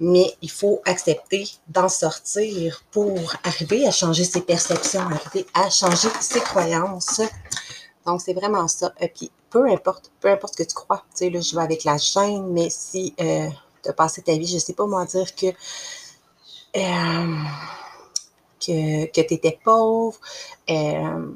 mais 0.00 0.34
il 0.40 0.50
faut 0.50 0.80
accepter 0.86 1.46
d'en 1.68 1.90
sortir 1.90 2.82
pour 2.90 3.18
arriver 3.44 3.86
à 3.86 3.90
changer 3.90 4.24
ses 4.24 4.40
perceptions, 4.40 5.02
arriver 5.02 5.46
à 5.52 5.68
changer 5.68 6.08
ses 6.20 6.40
croyances. 6.40 7.20
Donc, 8.06 8.22
c'est 8.22 8.32
vraiment 8.32 8.66
ça. 8.66 8.92
Et 8.98 9.08
puis, 9.08 9.30
peu 9.50 9.70
importe, 9.70 10.10
peu 10.20 10.28
importe 10.28 10.54
ce 10.54 10.62
que 10.62 10.68
tu 10.68 10.74
crois. 10.74 11.04
Tu 11.10 11.18
sais, 11.26 11.30
là, 11.30 11.40
je 11.40 11.54
vais 11.54 11.62
avec 11.62 11.84
la 11.84 11.98
chaîne, 11.98 12.46
mais 12.50 12.70
si 12.70 13.14
euh, 13.20 13.48
tu 13.82 13.90
as 13.90 13.92
passé 13.92 14.22
ta 14.22 14.32
vie, 14.32 14.46
je 14.46 14.58
sais 14.58 14.72
pas 14.72 14.86
moi 14.86 15.04
dire 15.04 15.34
que, 15.34 15.48
euh, 16.76 17.36
que, 18.58 19.20
tu 19.20 19.34
étais 19.34 19.58
pauvre, 19.62 20.18
euh, 20.70 21.32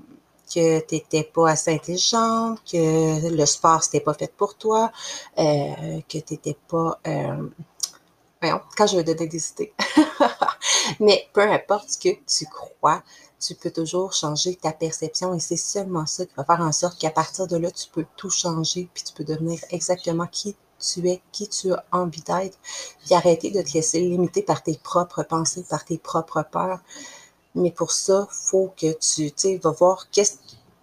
que 0.55 0.81
tu 0.81 0.95
n'étais 0.95 1.25
pas 1.25 1.51
assez 1.51 1.75
intelligente, 1.75 2.61
que 2.71 3.29
le 3.29 3.47
sport, 3.47 3.83
c'était 3.83 4.01
pas 4.01 4.15
fait 4.15 4.33
pour 4.35 4.57
toi, 4.57 4.91
euh, 5.39 6.01
que 6.09 6.19
tu 6.19 6.33
n'étais 6.35 6.57
pas 6.69 6.99
quand 8.77 8.87
je 8.87 8.97
vais 8.97 9.05
donner 9.05 9.27
des. 9.27 9.41
Mais 11.01 11.29
peu 11.33 11.43
importe 11.43 11.91
ce 11.91 11.99
que 11.99 12.17
tu 12.27 12.47
crois, 12.47 13.03
tu 13.41 13.55
peux 13.55 13.71
toujours 13.71 14.13
changer 14.13 14.55
ta 14.57 14.73
perception 14.73 15.35
et 15.35 15.41
c'est 15.41 15.57
seulement 15.57 16.07
ça 16.07 16.25
qui 16.25 16.35
va 16.37 16.45
faire 16.45 16.61
en 16.61 16.73
sorte 16.73 16.99
qu'à 16.99 17.11
partir 17.11 17.47
de 17.47 17.57
là, 17.57 17.71
tu 17.71 17.89
peux 17.91 18.07
tout 18.17 18.31
changer 18.31 18.89
puis 18.95 19.03
tu 19.05 19.13
peux 19.13 19.25
devenir 19.25 19.61
exactement 19.71 20.27
qui 20.27 20.57
tu 20.79 21.09
es, 21.09 21.23
qui 21.33 21.49
tu 21.49 21.73
as 21.73 21.85
envie 21.93 22.23
d'être, 22.23 22.59
puis 23.05 23.15
arrêter 23.15 23.51
de 23.51 23.63
te 23.63 23.73
laisser 23.73 24.01
limiter 24.01 24.43
par 24.43 24.63
tes 24.63 24.77
propres 24.77 25.23
pensées, 25.23 25.65
par 25.69 25.85
tes 25.85 25.99
propres 25.99 26.45
peurs. 26.51 26.81
Mais 27.55 27.71
pour 27.71 27.93
ça, 27.93 28.27
faut 28.31 28.73
que 28.77 28.93
tu, 28.93 29.31
tu 29.33 29.57
vas 29.59 29.71
voir 29.71 30.11
qu'est-ce, 30.11 30.39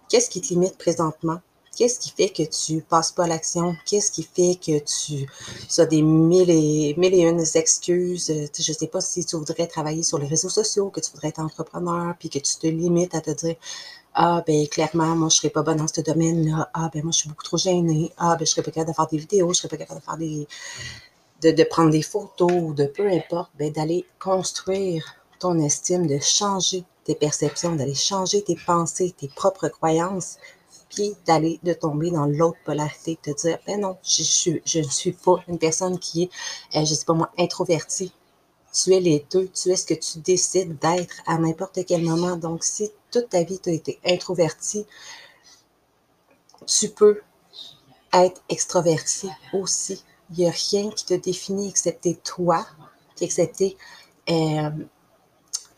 qu'est-ce 0.08 0.30
qui 0.30 0.40
te 0.40 0.48
limite 0.48 0.78
présentement, 0.78 1.40
Qu'est-ce 1.76 1.98
qui 1.98 2.10
fait 2.10 2.28
que 2.28 2.42
tu 2.42 2.82
passes 2.82 3.12
pas 3.12 3.24
à 3.24 3.26
l'action? 3.28 3.74
Qu'est-ce 3.86 4.12
qui 4.12 4.22
fait 4.22 4.56
que 4.56 4.78
tu, 4.78 5.26
as 5.80 5.86
des 5.86 6.02
mille 6.02 6.50
et, 6.50 6.94
mille 6.98 7.14
et 7.14 7.22
une 7.22 7.40
excuses? 7.54 8.30
Euh, 8.30 8.46
je 8.58 8.72
sais 8.72 8.86
pas 8.86 9.00
si 9.00 9.24
tu 9.24 9.36
voudrais 9.36 9.66
travailler 9.66 10.02
sur 10.02 10.18
les 10.18 10.26
réseaux 10.26 10.50
sociaux, 10.50 10.90
que 10.90 11.00
tu 11.00 11.10
voudrais 11.12 11.28
être 11.28 11.40
entrepreneur, 11.40 12.14
puis 12.18 12.28
que 12.28 12.38
tu 12.38 12.56
te 12.56 12.66
limites 12.66 13.14
à 13.14 13.22
te 13.22 13.30
dire, 13.30 13.56
ah, 14.14 14.42
ben, 14.46 14.68
clairement, 14.68 15.16
moi, 15.16 15.28
je 15.30 15.36
serais 15.36 15.50
pas 15.50 15.62
bonne 15.62 15.78
dans 15.78 15.88
ce 15.88 16.02
domaine-là. 16.02 16.70
Ah, 16.74 16.90
ben, 16.92 17.02
moi, 17.02 17.12
je 17.12 17.18
suis 17.18 17.28
beaucoup 17.30 17.44
trop 17.44 17.56
gênée. 17.56 18.12
Ah, 18.18 18.36
ben, 18.38 18.44
je 18.44 18.50
serais 18.50 18.62
pas 18.62 18.70
capable 18.70 18.90
de 18.90 18.96
faire 18.96 19.06
des 19.06 19.18
vidéos, 19.18 19.52
je 19.54 19.58
serais 19.60 19.68
pas 19.68 19.78
capable 19.78 20.00
de 20.00 20.04
faire 20.04 20.16
des, 20.18 20.46
de, 21.40 21.50
de 21.52 21.64
prendre 21.64 21.90
des 21.90 22.02
photos, 22.02 22.74
de 22.74 22.84
peu 22.84 23.08
importe, 23.10 23.50
ben, 23.58 23.72
d'aller 23.72 24.04
construire 24.18 25.16
ton 25.38 25.58
estime, 25.58 26.06
de 26.06 26.18
changer 26.18 26.84
tes 27.04 27.14
perceptions, 27.14 27.74
d'aller 27.74 27.94
changer 27.94 28.42
tes 28.42 28.56
pensées, 28.66 29.14
tes 29.16 29.28
propres 29.28 29.68
croyances, 29.68 30.36
puis 30.92 31.14
d'aller, 31.26 31.58
de 31.62 31.72
tomber 31.72 32.10
dans 32.10 32.26
l'autre 32.26 32.58
polarité, 32.64 33.18
de 33.26 33.32
dire, 33.32 33.58
ben 33.66 33.80
non, 33.80 33.96
je, 34.02 34.22
je, 34.64 34.78
ne 34.78 34.84
suis 34.84 35.12
pas 35.12 35.36
une 35.48 35.58
personne 35.58 35.98
qui 35.98 36.24
est, 36.24 36.30
euh, 36.76 36.84
je 36.84 36.94
sais 36.94 37.04
pas 37.04 37.14
moi, 37.14 37.30
introvertie. 37.38 38.12
Tu 38.72 38.92
es 38.94 39.00
les 39.00 39.26
deux, 39.30 39.48
tu 39.48 39.70
es 39.70 39.76
ce 39.76 39.86
que 39.86 39.94
tu 39.94 40.18
décides 40.20 40.78
d'être 40.78 41.16
à 41.26 41.38
n'importe 41.38 41.84
quel 41.86 42.02
moment. 42.02 42.36
Donc, 42.36 42.64
si 42.64 42.90
toute 43.10 43.30
ta 43.30 43.42
vie, 43.42 43.58
tu 43.58 43.70
as 43.70 43.72
été 43.72 43.98
introverti, 44.04 44.86
tu 46.66 46.88
peux 46.88 47.20
être 48.12 48.42
extroverti 48.48 49.28
aussi. 49.52 50.02
Il 50.30 50.38
n'y 50.38 50.48
a 50.48 50.52
rien 50.52 50.90
qui 50.90 51.04
te 51.04 51.14
définit 51.14 51.68
excepté 51.68 52.14
toi, 52.16 52.66
excepté 53.20 53.76
euh, 54.30 54.70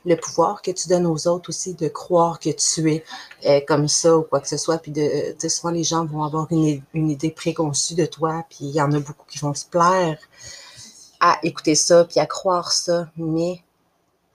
le 0.05 0.17
pouvoir 0.17 0.63
que 0.63 0.71
tu 0.71 0.89
donnes 0.89 1.07
aux 1.07 1.27
autres 1.29 1.49
aussi 1.49 1.75
de 1.75 1.89
croire 1.89 2.39
que 2.39 2.51
tu 2.51 2.93
es 2.93 3.05
euh, 3.47 3.61
comme 3.67 3.89
ça 3.89 4.17
ou 4.17 4.23
quoi 4.23 4.41
que 4.41 4.49
ce 4.49 4.57
soit. 4.57 4.79
Puis 4.79 4.93
de, 4.93 5.35
sais, 5.39 5.49
souvent 5.49 5.73
les 5.73 5.85
gens 5.85 6.05
vont 6.05 6.23
avoir 6.25 6.47
une, 6.51 6.83
une, 6.93 7.11
idée 7.11 7.31
préconçue 7.31 7.95
de 7.95 8.07
toi, 8.07 8.45
puis 8.49 8.67
il 8.67 8.75
y 8.75 8.81
en 8.81 8.93
a 8.93 9.01
beaucoup 9.01 9.27
qui 9.29 9.39
vont 9.39 9.55
se 9.55 9.67
plaire 9.67 10.19
à 11.21 11.39
écouter 11.43 11.75
ça, 11.75 12.05
puis 12.05 12.21
à 12.21 12.27
croire 12.27 12.73
ça, 12.73 13.09
mais 13.17 13.63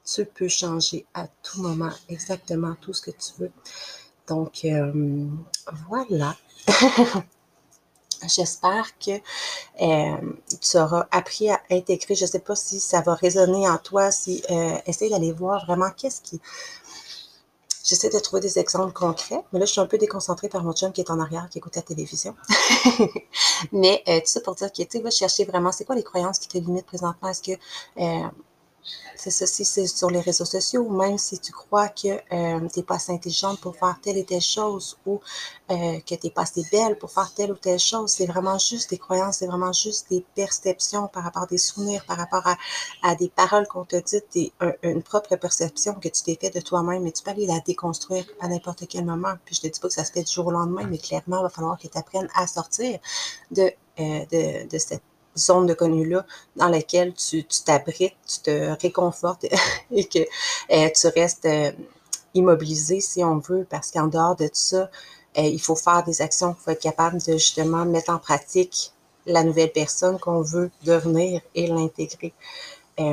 tu 0.04 0.26
peux 0.26 0.48
changer 0.48 1.06
à 1.14 1.28
tout 1.44 1.62
moment 1.62 1.92
exactement 2.10 2.76
tout 2.82 2.94
ce 2.94 3.02
que 3.02 3.12
tu 3.12 3.34
veux. 3.40 3.52
Donc, 4.28 4.62
euh, 4.66 4.92
voilà. 5.88 6.36
J'espère 8.28 8.98
que 9.00 9.12
euh, 9.82 10.34
tu 10.62 10.78
auras 10.78 11.08
appris 11.12 11.50
à 11.50 11.62
intégrer. 11.72 12.16
Je 12.16 12.26
ne 12.26 12.30
sais 12.30 12.40
pas 12.40 12.56
si 12.56 12.80
ça 12.80 13.02
va 13.02 13.16
résonner 13.16 13.70
en 13.70 13.78
toi, 13.78 14.12
si 14.12 14.44
euh, 14.50 14.78
essaye 14.86 15.10
d'aller 15.10 15.32
voir 15.32 15.66
vraiment 15.66 15.90
qu'est-ce 15.96 16.22
qui. 16.22 16.42
J'essaie 17.86 18.10
de 18.10 18.20
trouver 18.20 18.42
des 18.42 18.60
exemples 18.60 18.94
concrets, 18.94 19.42
mais 19.52 19.60
là, 19.60 19.66
je 19.66 19.72
suis 19.72 19.82
un 19.82 19.88
peu 19.88 19.98
déconcentrée 19.98 20.50
par 20.50 20.64
mon 20.64 20.74
chum 20.74 20.92
qui 20.92 21.02
est 21.02 21.10
en 21.10 21.20
arrière, 21.20 21.48
qui 21.50 21.58
écoute 21.58 21.76
la 21.76 21.82
télévision. 21.82 22.36
mais 23.72 24.04
euh, 24.08 24.20
tout 24.20 24.28
ça 24.28 24.42
pour 24.42 24.54
dire 24.56 24.72
que 24.72 24.84
tu 24.84 25.02
vas 25.02 25.10
chercher 25.10 25.46
vraiment, 25.46 25.72
c'est 25.72 25.86
quoi 25.86 25.96
les 25.96 26.04
croyances 26.04 26.40
qui 26.40 26.50
te 26.50 26.58
limitent 26.58 26.86
présentement? 26.86 27.30
Est-ce 27.30 27.42
que 27.42 27.52
euh, 27.98 28.28
c'est 29.16 29.32
si 29.32 29.66
c'est 29.66 29.88
sur 29.88 30.10
les 30.10 30.22
réseaux 30.22 30.46
sociaux, 30.46 30.82
ou 30.82 30.96
même 30.96 31.18
si 31.18 31.40
tu 31.40 31.52
crois 31.52 31.90
que 31.90 32.08
euh, 32.08 32.68
tu 32.70 32.80
n'es 32.80 32.84
pas 32.84 32.96
assez 32.96 33.12
intelligente 33.12 33.60
pour 33.60 33.76
faire 33.76 34.00
telle 34.02 34.18
et 34.18 34.26
telle 34.26 34.42
chose, 34.42 34.98
ou 35.06 35.20
euh, 35.72 36.00
que 36.00 36.16
tu 36.16 36.20
n'es 36.24 36.32
pas 36.32 36.44
assez 36.44 36.64
belle 36.72 36.98
pour 36.98 37.12
faire 37.12 37.34
telle 37.34 37.52
ou 37.52 37.56
telle 37.56 37.80
chose, 37.80 38.12
c'est 38.12 38.26
vraiment 38.26 38.58
juste 38.58 38.90
des 38.90 38.98
croyances, 38.98 39.38
c'est 39.38 39.48
vraiment 39.48 39.74
juste 39.74 40.10
des 40.10 40.26
perceptions 40.36 41.08
par 41.08 41.24
rapport 41.24 41.44
à 41.44 41.48
des 41.48 41.58
souvenirs, 41.58 42.06
par 42.06 42.18
rapport 42.18 42.46
à, 42.48 42.58
à 43.04 43.16
des 43.16 43.30
paroles 43.30 43.68
qu'on 43.68 43.86
te 43.86 43.98
dit, 43.98 44.22
des, 44.34 44.54
une 44.84 45.04
propre 45.04 45.36
perception 45.36 45.94
que 45.96 46.10
tu 46.10 46.24
t'es 46.24 46.38
fait 46.40 46.50
de 46.50 46.62
toi-même, 46.62 47.04
mais 47.04 47.12
tu 47.12 47.24
peux 47.24 47.32
aller 47.32 47.46
la 47.46 47.60
déconstruire 47.60 48.26
à 48.40 48.48
n'importe 48.48 48.88
quel 48.88 49.06
moment. 49.06 49.34
Puis 49.46 49.56
je 49.56 49.62
te 49.62 49.68
dis 49.68 49.80
pas 49.80 49.88
que 49.88 49.94
ça 49.94 50.06
se 50.06 50.12
fait 50.12 50.24
du 50.24 50.32
jour 50.32 50.48
au 50.48 50.52
lendemain, 50.52 50.86
mais 50.88 50.98
clairement, 50.98 51.40
il 51.40 51.44
va 51.44 51.50
falloir 51.50 51.78
que 51.78 51.88
tu 51.88 51.98
apprennes 51.98 52.30
à 52.36 52.48
sortir 52.48 53.00
de, 53.52 53.72
euh, 54.00 54.26
de, 54.32 54.68
de 54.68 54.78
cette 54.78 55.04
zone 55.40 55.66
de 55.66 55.74
connu-là 55.74 56.26
dans 56.56 56.70
laquelle 56.70 57.14
tu 57.14 57.44
t'abrites, 57.44 58.16
tu, 58.28 58.40
te 58.44 58.82
réconfortes 58.82 59.46
et 59.92 60.06
que 60.06 60.20
euh, 60.20 60.90
tu 60.90 61.08
restes 61.08 61.46
euh, 61.46 61.72
immobilisé, 62.34 63.00
si 63.00 63.24
on 63.24 63.38
veut, 63.40 63.66
parce 63.70 63.92
qu'en 63.92 64.08
dehors 64.08 64.36
de 64.36 64.48
tout 64.48 64.54
ça, 64.54 64.90
euh, 65.38 65.42
il 65.42 65.62
faut 65.62 65.76
faire 65.76 66.04
des 66.04 66.22
actions, 66.22 66.56
il 66.58 66.64
faut 66.64 66.72
être 66.72 66.82
capable 66.82 67.20
de 67.20 67.34
justement 67.34 67.86
mettre 67.86 68.12
en 68.12 68.20
pratique 68.20 68.94
la 69.26 69.44
nouvelle 69.44 69.72
personne 69.72 70.20
qu'on 70.20 70.42
veut 70.42 70.72
devenir 70.84 71.42
et 71.56 71.68
l'intégrer. 71.68 72.34
tu 72.98 73.06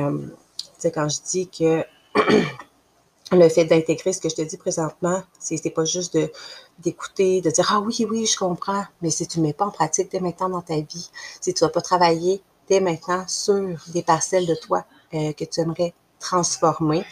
sais, 0.77 0.91
quand 0.91 1.07
je 1.09 1.17
dis 1.29 1.47
que 1.47 1.85
le 3.31 3.49
fait 3.49 3.65
d'intégrer 3.65 4.13
ce 4.13 4.21
que 4.21 4.29
je 4.29 4.35
te 4.35 4.41
dis 4.41 4.57
présentement, 4.57 5.21
c'est 5.39 5.69
pas 5.69 5.85
juste 5.85 6.15
de 6.15 6.31
d'écouter, 6.79 7.41
de 7.41 7.49
dire 7.49 7.69
ah 7.73 7.79
oui 7.79 8.05
oui 8.09 8.25
je 8.25 8.37
comprends, 8.37 8.83
mais 9.01 9.09
si 9.09 9.27
tu 9.27 9.39
mets 9.39 9.53
pas 9.53 9.65
en 9.65 9.71
pratique 9.71 10.11
dès 10.11 10.19
maintenant 10.19 10.49
dans 10.49 10.61
ta 10.61 10.75
vie, 10.75 11.09
si 11.41 11.53
tu 11.53 11.63
vas 11.63 11.69
pas 11.69 11.81
travailler 11.81 12.41
dès 12.69 12.79
maintenant 12.79 13.25
sur 13.27 13.77
des 13.87 14.03
parcelles 14.03 14.45
de 14.45 14.55
toi 14.55 14.85
euh, 15.13 15.33
que 15.33 15.45
tu 15.45 15.61
aimerais 15.61 15.93
transformer, 16.19 17.05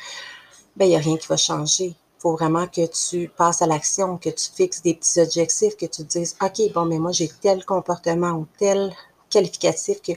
ben 0.76 0.86
il 0.86 0.92
y 0.92 0.96
a 0.96 1.00
rien 1.00 1.18
qui 1.18 1.28
va 1.28 1.38
changer. 1.38 1.86
Il 1.86 2.22
faut 2.22 2.34
vraiment 2.34 2.68
que 2.68 2.86
tu 2.88 3.30
passes 3.30 3.62
à 3.62 3.68
l'action, 3.68 4.18
que 4.18 4.30
tu 4.30 4.50
fixes 4.54 4.82
des 4.82 4.96
petits 4.96 5.20
objectifs, 5.20 5.78
que 5.78 5.86
tu 5.86 6.04
te 6.04 6.18
dises 6.18 6.36
ok 6.42 6.74
bon 6.74 6.86
mais 6.86 7.00
moi 7.00 7.12
j'ai 7.12 7.30
tel 7.42 7.64
comportement 7.66 8.32
ou 8.32 8.48
tel 8.58 8.94
qualificatif 9.30 10.02
que 10.02 10.14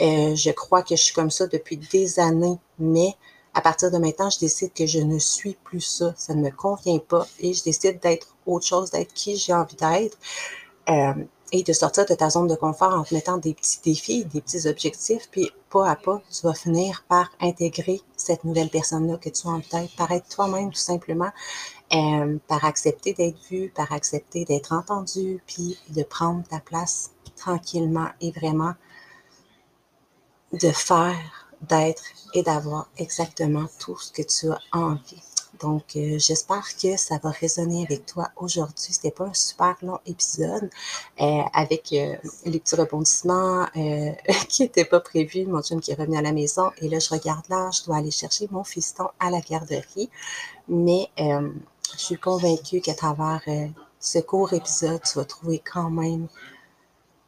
euh, 0.00 0.34
je 0.34 0.50
crois 0.50 0.82
que 0.82 0.96
je 0.96 1.02
suis 1.02 1.14
comme 1.14 1.30
ça 1.30 1.46
depuis 1.46 1.76
des 1.76 2.20
années, 2.20 2.58
mais 2.78 3.16
à 3.54 3.60
partir 3.60 3.90
de 3.90 3.98
maintenant, 3.98 4.30
je 4.30 4.38
décide 4.38 4.72
que 4.72 4.86
je 4.86 5.00
ne 5.00 5.18
suis 5.18 5.56
plus 5.64 5.80
ça. 5.80 6.14
Ça 6.16 6.34
ne 6.34 6.42
me 6.42 6.50
convient 6.50 6.98
pas 6.98 7.26
et 7.40 7.52
je 7.52 7.64
décide 7.64 8.00
d'être 8.00 8.36
autre 8.46 8.66
chose, 8.66 8.90
d'être 8.90 9.12
qui 9.12 9.36
j'ai 9.36 9.52
envie 9.52 9.76
d'être. 9.76 10.18
Euh, 10.88 11.14
et 11.52 11.62
de 11.62 11.72
sortir 11.72 12.06
de 12.06 12.14
ta 12.14 12.30
zone 12.30 12.46
de 12.46 12.54
confort 12.54 12.94
en 12.94 13.02
te 13.02 13.14
mettant 13.14 13.38
des 13.38 13.54
petits 13.54 13.80
défis, 13.82 14.24
des 14.24 14.40
petits 14.40 14.68
objectifs, 14.68 15.28
puis 15.30 15.50
pas 15.68 15.88
à 15.88 15.96
pas, 15.96 16.22
tu 16.30 16.46
vas 16.46 16.54
finir 16.54 17.04
par 17.08 17.30
intégrer 17.40 18.00
cette 18.16 18.44
nouvelle 18.44 18.70
personne-là 18.70 19.16
que 19.16 19.28
tu 19.28 19.46
as 19.48 19.50
en 19.50 19.60
tête, 19.60 19.90
par 19.96 20.10
être 20.12 20.28
toi-même 20.28 20.70
tout 20.70 20.78
simplement, 20.78 21.30
euh, 21.92 22.38
par 22.46 22.64
accepter 22.64 23.14
d'être 23.14 23.38
vu, 23.50 23.68
par 23.74 23.92
accepter 23.92 24.44
d'être 24.44 24.72
entendu, 24.72 25.42
puis 25.46 25.78
de 25.88 26.02
prendre 26.02 26.44
ta 26.46 26.60
place 26.60 27.10
tranquillement 27.36 28.08
et 28.20 28.30
vraiment 28.30 28.74
de 30.52 30.70
faire, 30.70 31.49
d'être 31.62 32.02
et 32.34 32.42
d'avoir 32.42 32.88
exactement 32.96 33.66
tout 33.78 33.98
ce 33.98 34.12
que 34.12 34.22
tu 34.22 34.50
as 34.50 34.60
envie. 34.72 35.22
Donc, 35.60 35.94
euh, 35.96 36.18
j'espère 36.18 36.64
que 36.80 36.96
ça 36.96 37.18
va 37.22 37.30
résonner 37.30 37.84
avec 37.84 38.06
toi 38.06 38.30
aujourd'hui. 38.36 38.92
C'était 38.92 39.10
pas 39.10 39.24
un 39.24 39.34
super 39.34 39.76
long 39.82 39.98
épisode 40.06 40.70
euh, 41.20 41.42
avec 41.52 41.92
euh, 41.92 42.16
les 42.46 42.60
petits 42.60 42.76
rebondissements 42.76 43.66
qui 44.48 44.62
n'étaient 44.62 44.86
pas 44.86 45.00
prévus. 45.00 45.44
Mon 45.46 45.62
chum 45.62 45.80
qui 45.80 45.90
est 45.90 45.94
revenu 45.94 46.16
à 46.16 46.22
la 46.22 46.32
maison 46.32 46.70
et 46.78 46.88
là, 46.88 46.98
je 46.98 47.10
regarde 47.10 47.44
là, 47.50 47.70
je 47.72 47.84
dois 47.84 47.96
aller 47.96 48.10
chercher 48.10 48.48
mon 48.50 48.64
fiston 48.64 49.08
à 49.18 49.30
la 49.30 49.40
garderie. 49.40 50.08
Mais 50.68 51.10
je 51.18 51.98
suis 51.98 52.16
convaincue 52.16 52.80
qu'à 52.80 52.94
travers 52.94 53.42
ce 53.98 54.18
court 54.18 54.54
épisode, 54.54 55.02
tu 55.02 55.18
vas 55.18 55.24
trouver 55.24 55.58
quand 55.58 55.90
même 55.90 56.28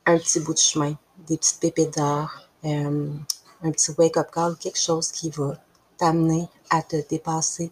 un 0.06 0.16
petit 0.18 0.40
bout 0.40 0.54
de 0.54 0.58
chemin, 0.58 0.96
des 1.26 1.36
petites 1.36 1.60
pépites 1.60 1.98
d'or, 1.98 2.30
un 3.62 3.71
petit 3.71 3.92
wake-up 3.97 4.31
call, 4.33 4.57
quelque 4.57 4.78
chose 4.78 5.11
qui 5.11 5.31
va 5.31 5.57
t'amener 5.97 6.49
à 6.71 6.83
te 6.83 6.97
dépasser 7.09 7.71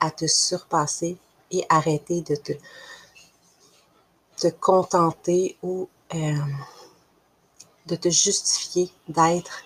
à 0.00 0.10
te 0.10 0.26
surpasser 0.26 1.16
et 1.50 1.64
arrêter 1.68 2.22
de 2.22 2.36
te, 2.36 2.52
te 4.36 4.48
contenter 4.48 5.56
ou 5.62 5.88
euh, 6.14 6.36
de 7.86 7.96
te 7.96 8.08
justifier 8.08 8.90
d'être 9.08 9.62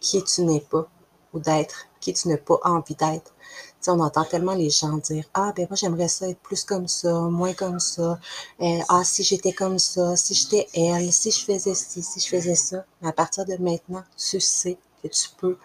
qui 0.00 0.22
tu 0.24 0.42
n'es 0.42 0.60
pas 0.60 0.86
ou 1.32 1.38
d'être 1.38 1.86
qui 2.00 2.12
tu 2.12 2.28
n'as 2.28 2.36
pas 2.36 2.58
envie 2.62 2.94
d'être. 2.94 3.34
Tu 3.82 3.90
on 3.90 4.00
entend 4.00 4.24
tellement 4.24 4.54
les 4.54 4.70
gens 4.70 4.96
dire 4.98 5.24
Ah, 5.34 5.52
ben 5.54 5.66
moi, 5.68 5.76
j'aimerais 5.76 6.08
ça 6.08 6.28
être 6.28 6.40
plus 6.40 6.64
comme 6.64 6.88
ça, 6.88 7.12
moins 7.12 7.54
comme 7.54 7.78
ça. 7.80 8.18
Euh, 8.60 8.78
ah, 8.88 9.02
si 9.04 9.22
j'étais 9.22 9.52
comme 9.52 9.78
ça, 9.78 10.16
si 10.16 10.34
j'étais 10.34 10.66
elle, 10.74 11.12
si 11.12 11.30
je 11.30 11.44
faisais 11.44 11.74
ci, 11.74 12.02
si 12.02 12.20
je 12.20 12.28
faisais 12.28 12.54
ça. 12.54 12.84
Mais 13.00 13.08
à 13.08 13.12
partir 13.12 13.44
de 13.44 13.56
maintenant, 13.56 14.02
tu 14.16 14.40
sais 14.40 14.78
que 15.02 15.08
tu 15.08 15.28
peux 15.38 15.56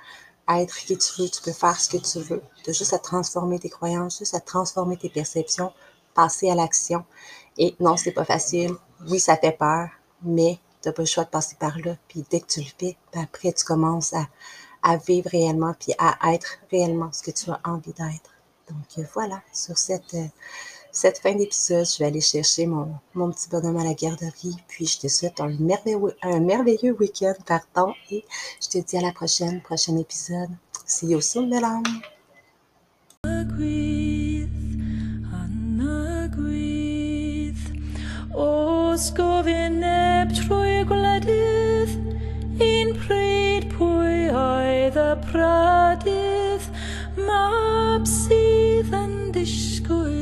être 0.50 0.75
qui 0.77 0.98
tu 0.98 1.22
veux, 1.22 1.30
tu 1.30 1.41
peux 1.41 1.51
faire 1.51 1.80
ce 1.80 1.89
que 1.89 1.98
tu 1.98 2.20
veux. 2.20 2.41
Tu 2.63 2.70
as 2.70 2.74
juste 2.74 2.94
à 2.94 3.00
transformer 3.00 3.60
tes 3.60 3.70
croyances, 3.70 4.20
juste 4.20 4.36
à 4.36 4.39
transformer 4.39 4.98
tes 4.98 5.10
perceptions, 5.10 5.72
passer 6.13 6.50
à 6.50 6.56
l'action. 6.56 7.06
Et 7.58 7.75
non, 7.80 7.98
c'est 7.98 8.12
pas 8.12 8.25
facile. 8.25 8.72
Oui, 9.10 9.20
ça 9.20 9.38
fait 9.38 9.58
peur, 9.58 9.89
mais 10.22 10.60
tu 10.82 10.89
n'as 10.89 10.94
pas 10.94 11.01
le 11.01 11.08
choix 11.08 11.24
de 11.24 11.30
passer 11.30 11.56
par 11.60 11.77
là. 11.80 11.96
Puis 12.08 12.24
dès 12.30 12.41
que 12.41 12.48
tu 12.48 12.62
le 12.62 12.68
fais, 12.77 12.98
ben 13.13 13.24
après, 13.24 13.53
tu 13.53 13.63
commences 13.63 14.13
à, 14.13 14.27
à 14.84 14.98
vivre 14.98 15.30
réellement, 15.30 15.74
puis 15.80 15.94
à 15.98 16.34
être 16.34 16.58
réellement 16.72 17.12
ce 17.12 17.24
que 17.24 17.32
tu 17.32 17.50
as 17.50 17.60
envie 17.64 17.94
d'être. 17.94 18.32
Donc 18.70 19.06
voilà, 19.14 19.42
sur 19.54 19.78
cette 19.78 20.14
euh, 20.14 20.28
cette 20.92 21.20
fin 21.20 21.34
d'épisode, 21.34 21.86
je 21.86 22.00
vais 22.00 22.06
aller 22.06 22.20
chercher 22.20 22.66
mon, 22.66 22.94
mon, 23.14 23.32
petit 23.32 23.48
bonhomme 23.50 23.78
à 23.78 23.84
la 23.86 23.94
garderie. 23.94 24.58
Puis 24.68 24.86
je 24.86 25.00
te 25.00 25.08
souhaite 25.08 25.40
un 25.40 25.48
merveilleux, 25.58 26.16
un 26.22 26.42
merveilleux 26.42 26.94
week-end, 27.00 27.34
pardon. 27.46 27.94
Et 28.12 28.26
je 28.62 28.68
te 28.68 28.78
dis 28.78 28.98
à 28.98 29.02
la 29.02 29.14
prochaine, 29.14 29.62
prochain 29.62 29.96
épisode. 29.98 30.50
See 30.86 31.08
you 31.08 31.22
soon, 31.22 31.50
y 45.12 45.15
prydydd 45.27 46.68
mab 47.27 48.08
sydd 48.08 48.96
yn 48.96 49.15
disgwyl. 49.36 50.20